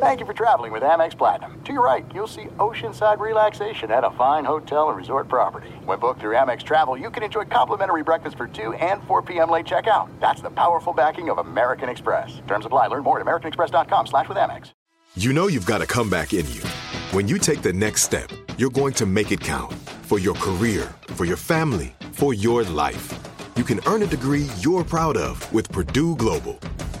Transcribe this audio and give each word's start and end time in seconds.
Thank 0.00 0.20
you 0.20 0.26
for 0.26 0.32
traveling 0.32 0.70
with 0.70 0.84
Amex 0.84 1.18
Platinum. 1.18 1.60
To 1.64 1.72
your 1.72 1.84
right, 1.84 2.06
you'll 2.14 2.28
see 2.28 2.44
oceanside 2.58 3.18
relaxation 3.18 3.90
at 3.90 4.04
a 4.04 4.12
fine 4.12 4.44
hotel 4.44 4.90
and 4.90 4.96
resort 4.96 5.26
property. 5.26 5.70
When 5.86 5.98
booked 5.98 6.20
through 6.20 6.36
Amex 6.36 6.62
Travel, 6.62 6.96
you 6.96 7.10
can 7.10 7.24
enjoy 7.24 7.46
complimentary 7.46 8.04
breakfast 8.04 8.36
for 8.36 8.46
2 8.46 8.74
and 8.74 9.02
4 9.08 9.22
p.m. 9.22 9.50
late 9.50 9.66
checkout. 9.66 10.08
That's 10.20 10.40
the 10.40 10.50
powerful 10.50 10.92
backing 10.92 11.30
of 11.30 11.38
American 11.38 11.88
Express. 11.88 12.40
Terms 12.46 12.64
apply. 12.64 12.86
Learn 12.86 13.02
more 13.02 13.18
at 13.18 13.26
americanexpress.com 13.26 14.06
slash 14.06 14.28
with 14.28 14.38
Amex. 14.38 14.70
You 15.16 15.32
know 15.32 15.48
you've 15.48 15.66
got 15.66 15.82
a 15.82 15.86
comeback 15.86 16.32
in 16.32 16.46
you. 16.52 16.62
When 17.10 17.26
you 17.26 17.36
take 17.36 17.62
the 17.62 17.72
next 17.72 18.02
step, 18.02 18.30
you're 18.56 18.70
going 18.70 18.92
to 18.94 19.04
make 19.04 19.32
it 19.32 19.40
count 19.40 19.72
for 20.02 20.20
your 20.20 20.36
career, 20.36 20.94
for 21.08 21.24
your 21.24 21.36
family, 21.36 21.96
for 22.12 22.32
your 22.32 22.62
life. 22.62 23.18
You 23.56 23.64
can 23.64 23.80
earn 23.86 24.04
a 24.04 24.06
degree 24.06 24.46
you're 24.60 24.84
proud 24.84 25.16
of 25.16 25.52
with 25.52 25.72
Purdue 25.72 26.14
Global. 26.14 26.60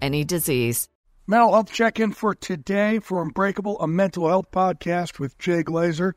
any 0.00 0.24
disease. 0.24 0.88
Mental 1.26 1.52
health 1.52 1.72
check 1.72 1.98
in 1.98 2.12
for 2.12 2.34
today 2.34 3.00
for 3.00 3.20
Unbreakable, 3.22 3.80
a 3.80 3.88
mental 3.88 4.28
health 4.28 4.50
podcast 4.52 5.18
with 5.18 5.36
Jay 5.38 5.62
Glazer. 5.62 6.12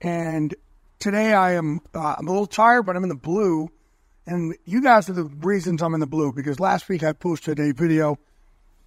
And 0.00 0.54
today 0.98 1.32
I 1.32 1.54
am 1.54 1.80
uh, 1.94 2.14
I'm 2.18 2.28
a 2.28 2.30
little 2.30 2.46
tired, 2.46 2.84
but 2.84 2.96
I'm 2.96 3.02
in 3.02 3.08
the 3.08 3.16
blue. 3.16 3.68
And 4.26 4.54
you 4.64 4.80
guys 4.80 5.08
are 5.10 5.14
the 5.14 5.24
reasons 5.24 5.82
I'm 5.82 5.94
in 5.94 6.00
the 6.00 6.06
blue 6.06 6.32
because 6.32 6.60
last 6.60 6.88
week 6.88 7.02
I 7.02 7.12
posted 7.12 7.58
a 7.58 7.72
video 7.72 8.18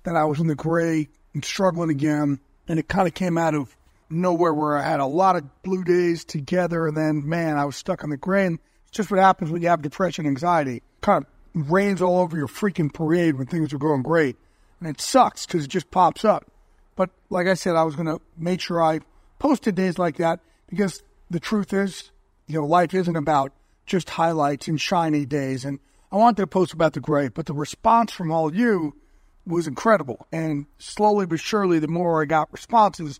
that 0.04 0.16
I 0.16 0.24
was 0.24 0.40
in 0.40 0.48
the 0.48 0.56
gray 0.56 1.10
and 1.34 1.44
struggling 1.44 1.90
again. 1.90 2.40
And 2.68 2.80
it 2.80 2.88
kind 2.88 3.08
of 3.08 3.14
came 3.14 3.38
out 3.38 3.54
of 3.54 3.76
nowhere 4.10 4.54
where 4.54 4.78
I 4.78 4.84
had 4.84 5.00
a 5.00 5.06
lot 5.06 5.36
of 5.36 5.64
blue 5.64 5.84
days 5.84 6.24
together. 6.24 6.88
And 6.88 6.96
then, 6.96 7.28
man, 7.28 7.58
I 7.58 7.66
was 7.66 7.76
stuck 7.76 8.04
in 8.04 8.10
the 8.10 8.17
gray. 8.17 8.45
And 8.45 8.60
it's 8.88 8.98
just 8.98 9.11
what 9.11 9.20
happens 9.20 9.52
when 9.52 9.61
you 9.61 9.67
have 9.67 9.82
depression, 9.82 10.26
anxiety. 10.26 10.82
Kind 11.02 11.26
of 11.26 11.30
rains 11.66 12.02
all 12.02 12.20
over 12.20 12.38
your 12.38 12.48
freaking 12.48 12.94
parade 12.94 13.36
when 13.36 13.48
things 13.48 13.73
are 13.73 13.78
going 13.78 14.04
great. 14.04 14.36
And 14.80 14.90
it 14.90 15.02
sucks 15.02 15.45
because 15.45 15.66
it 15.66 15.70
just 15.70 15.92
pops 15.92 16.23
up. 16.23 16.52
But 16.95 17.10
like 17.30 17.48
I 17.48 17.54
said, 17.54 17.76
I 17.76 17.84
was 17.84 17.95
going 17.95 18.08
to 18.08 18.22
make 18.38 18.62
sure 18.62 18.82
I 18.82 19.00
posted 19.40 19.76
days 19.76 19.98
like 19.98 20.17
that 20.17 20.40
because 20.70 21.04
the 21.30 21.40
truth 21.40 21.73
is, 21.73 22.12
you 22.48 22.56
know, 22.60 22.66
life 22.66 22.94
isn't 22.94 23.16
about 23.16 23.54
just 23.86 24.10
highlights 24.12 24.67
and 24.67 24.80
shiny 24.80 25.26
days. 25.26 25.66
And 25.66 25.80
I 26.12 26.17
wanted 26.17 26.38
to 26.38 26.48
post 26.48 26.73
about 26.73 26.94
the 26.94 27.00
gray, 27.00 27.28
but 27.28 27.46
the 27.46 27.54
response 27.54 28.12
from 28.12 28.32
all 28.32 28.54
you 28.54 28.96
was 29.46 29.67
incredible. 29.67 30.28
And 30.32 30.66
slowly 30.78 31.26
but 31.26 31.40
surely, 31.40 31.80
the 31.80 31.88
more 31.88 32.22
I 32.22 32.26
got 32.26 32.52
responses, 32.52 33.20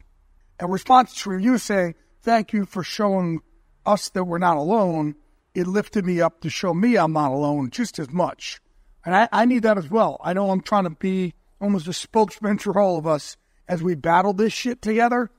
and 0.60 0.72
responses 0.72 1.18
from 1.20 1.40
you 1.40 1.58
saying, 1.58 1.96
thank 2.22 2.54
you 2.54 2.66
for 2.66 2.84
showing 2.84 3.42
us 3.86 4.10
that 4.10 4.26
we're 4.26 4.38
not 4.38 4.58
alone, 4.58 5.16
it 5.58 5.66
lifted 5.66 6.06
me 6.06 6.22
up 6.22 6.40
to 6.42 6.52
show 6.52 6.72
me 6.72 6.98
I'm 6.98 7.14
not 7.14 7.32
alone 7.32 7.72
just 7.72 7.98
as 7.98 8.12
much. 8.12 8.62
And 9.04 9.16
I, 9.16 9.28
I 9.32 9.46
need 9.46 9.64
that 9.64 9.78
as 9.78 9.90
well. 9.90 10.22
I 10.24 10.34
know 10.34 10.52
I'm 10.52 10.62
trying 10.62 10.84
to 10.84 10.92
be 10.92 11.34
almost 11.60 11.88
a 11.88 11.94
spokesman 11.94 12.60
for 12.60 12.80
all 12.80 12.98
of 12.98 13.08
us 13.08 13.38
as 13.68 13.82
we 13.82 13.96
battle 13.96 14.34
this 14.34 14.54
shit 14.54 14.84
together, 14.84 15.32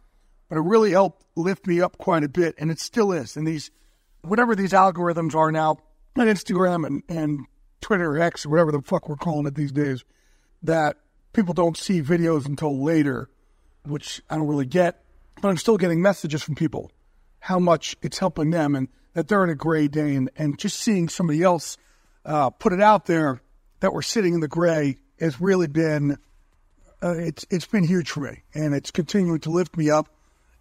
but 0.49 0.59
it 0.59 0.63
really 0.63 0.91
helped 0.91 1.25
lift 1.37 1.69
me 1.69 1.81
up 1.81 1.99
quite 1.99 2.25
a 2.25 2.29
bit, 2.29 2.57
and 2.59 2.69
it 2.69 2.81
still 2.81 3.13
is. 3.13 3.37
And 3.37 3.47
these, 3.47 3.71
whatever 4.23 4.57
these 4.57 4.73
algorithms 4.73 5.37
are 5.37 5.53
now 5.53 5.77
on 6.17 6.27
Instagram 6.27 6.85
and, 6.85 7.03
and 7.09 7.47
Twitter 7.81 8.21
X, 8.21 8.45
or 8.45 8.49
whatever 8.49 8.73
the 8.73 8.83
fuck 8.83 9.09
we're 9.09 9.15
calling 9.15 9.47
it 9.47 9.55
these 9.55 9.71
days, 9.71 10.05
that 10.65 10.97
people 11.33 11.55
don't 11.55 11.77
see 11.77 12.03
videos 12.03 12.45
until 12.45 12.83
later, 12.83 13.31
which 13.85 14.21
I 14.29 14.35
don't 14.35 14.49
really 14.49 14.67
get, 14.67 15.05
but 15.41 15.49
I'm 15.49 15.57
still 15.59 15.77
getting 15.77 16.03
messages 16.03 16.43
from 16.43 16.57
people 16.57 16.91
how 17.41 17.61
much 17.61 17.97
it's 18.03 18.19
helping 18.19 18.51
them 18.51 18.75
and 18.75 18.89
that 19.15 19.29
they're 19.29 19.45
in 19.45 19.51
a 19.51 19.55
gray 19.55 19.89
day, 19.89 20.15
and, 20.15 20.31
and 20.37 20.59
just 20.59 20.79
seeing 20.79 21.09
somebody 21.09 21.43
else 21.43 21.77
uh, 22.25 22.51
put 22.51 22.73
it 22.73 22.81
out 22.81 23.07
there 23.07 23.41
that 23.81 23.93
we're 23.93 24.03
sitting 24.03 24.35
in 24.35 24.41
the 24.41 24.49
gray 24.49 24.97
has 25.21 25.41
really 25.41 25.67
been 25.67 26.19
uh, 27.03 27.15
it's 27.17 27.47
it's 27.51 27.67
been 27.67 27.85
huge 27.85 28.11
for 28.11 28.21
me, 28.21 28.43
and 28.55 28.75
it's 28.75 28.91
continuing 28.91 29.41
to 29.41 29.51
lift 29.51 29.77
me 29.77 29.91
up. 29.91 30.09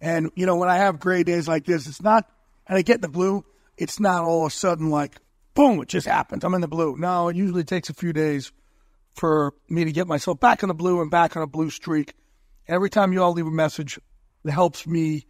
And 0.00 0.30
you 0.34 0.46
know, 0.46 0.56
when 0.56 0.68
I 0.68 0.76
have 0.76 1.00
gray 1.00 1.24
days 1.24 1.48
like 1.48 1.64
this, 1.64 1.86
it's 1.86 2.02
not, 2.02 2.30
and 2.66 2.78
I 2.78 2.82
get 2.82 3.02
the 3.02 3.08
blue. 3.08 3.44
It's 3.76 3.98
not 3.98 4.22
all 4.22 4.46
of 4.46 4.52
a 4.52 4.54
sudden 4.54 4.90
like 4.90 5.16
boom, 5.58 5.80
it 5.80 5.88
just 5.88 6.06
happens. 6.06 6.44
I'm 6.44 6.54
in 6.54 6.60
the 6.60 6.68
blue. 6.68 6.96
No, 6.96 7.28
it 7.28 7.34
usually 7.34 7.64
takes 7.64 7.90
a 7.90 7.94
few 7.94 8.12
days 8.12 8.52
for 9.16 9.54
me 9.68 9.84
to 9.84 9.90
get 9.90 10.06
myself 10.06 10.38
back 10.38 10.62
in 10.62 10.68
the 10.68 10.74
blue 10.74 11.02
and 11.02 11.10
back 11.10 11.36
on 11.36 11.42
a 11.42 11.48
blue 11.48 11.70
streak. 11.70 12.14
Every 12.68 12.88
time 12.88 13.12
you 13.12 13.20
all 13.20 13.32
leave 13.32 13.46
a 13.46 13.50
message, 13.50 13.98
it 14.44 14.50
helps 14.52 14.86
me 14.86 15.26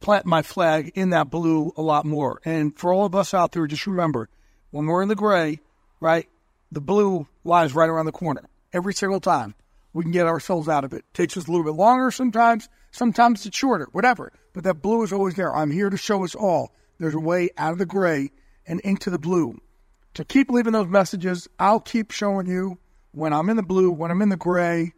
plant 0.00 0.26
my 0.26 0.42
flag 0.42 0.92
in 0.94 1.10
that 1.10 1.30
blue 1.30 1.72
a 1.76 1.82
lot 1.82 2.04
more. 2.04 2.40
And 2.44 2.76
for 2.76 2.92
all 2.92 3.06
of 3.06 3.14
us 3.14 3.34
out 3.34 3.52
there, 3.52 3.66
just 3.66 3.86
remember 3.86 4.28
when 4.70 4.86
we're 4.86 5.02
in 5.02 5.08
the 5.08 5.14
gray, 5.14 5.60
right, 6.00 6.28
the 6.70 6.80
blue 6.80 7.26
lies 7.44 7.74
right 7.74 7.88
around 7.88 8.06
the 8.06 8.12
corner 8.12 8.42
every 8.72 8.94
single 8.94 9.20
time. 9.20 9.54
We 9.92 10.02
can 10.02 10.12
get 10.12 10.26
ourselves 10.26 10.68
out 10.68 10.84
of 10.84 10.92
it. 10.92 11.04
Takes 11.14 11.36
us 11.36 11.48
a 11.48 11.50
little 11.50 11.64
bit 11.64 11.74
longer 11.74 12.10
sometimes. 12.10 12.68
Sometimes 12.90 13.46
it's 13.46 13.56
shorter, 13.56 13.88
whatever. 13.92 14.32
But 14.52 14.64
that 14.64 14.82
blue 14.82 15.02
is 15.02 15.12
always 15.12 15.34
there. 15.34 15.54
I'm 15.54 15.70
here 15.70 15.88
to 15.88 15.96
show 15.96 16.24
us 16.24 16.34
all 16.34 16.72
there's 16.98 17.14
a 17.14 17.20
way 17.20 17.50
out 17.56 17.72
of 17.72 17.78
the 17.78 17.86
gray 17.86 18.30
and 18.66 18.80
into 18.80 19.10
the 19.10 19.18
blue. 19.18 19.60
To 20.14 20.24
keep 20.24 20.50
leaving 20.50 20.72
those 20.72 20.88
messages, 20.88 21.48
I'll 21.58 21.80
keep 21.80 22.10
showing 22.10 22.46
you 22.46 22.78
when 23.12 23.32
I'm 23.32 23.50
in 23.50 23.56
the 23.56 23.62
blue, 23.62 23.90
when 23.90 24.10
I'm 24.10 24.22
in 24.22 24.30
the 24.30 24.36
gray. 24.36 24.92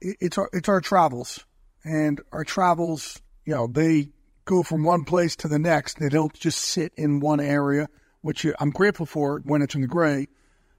It's 0.00 0.38
our, 0.38 0.48
it's 0.52 0.68
our 0.68 0.80
travels. 0.80 1.44
And 1.84 2.20
our 2.32 2.44
travels, 2.44 3.20
you 3.50 3.56
know, 3.56 3.66
they 3.66 4.10
go 4.44 4.62
from 4.62 4.84
one 4.84 5.02
place 5.02 5.34
to 5.34 5.48
the 5.48 5.58
next. 5.58 5.98
They 5.98 6.08
don't 6.08 6.32
just 6.32 6.60
sit 6.60 6.92
in 6.96 7.18
one 7.18 7.40
area, 7.40 7.88
which 8.20 8.46
I'm 8.60 8.70
grateful 8.70 9.06
for 9.06 9.40
when 9.44 9.60
it's 9.60 9.74
in 9.74 9.80
the 9.80 9.88
gray. 9.88 10.28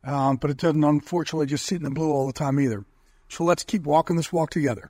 Um, 0.05 0.37
but 0.37 0.51
it 0.51 0.57
doesn't, 0.57 0.81
unfortunately, 0.81 1.47
just 1.47 1.65
sit 1.65 1.79
in 1.79 1.83
the 1.83 1.91
blue 1.91 2.09
all 2.09 2.27
the 2.27 2.33
time 2.33 2.61
either. 2.61 2.85
So 3.27 3.43
let's 3.43 3.65
keep 3.65 3.83
walking 3.83 4.15
this 4.15 4.31
walk 4.31 4.51
together. 4.51 4.89